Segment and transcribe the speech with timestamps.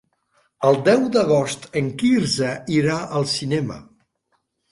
[0.69, 3.77] El deu d'agost en Quirze irà al cinema.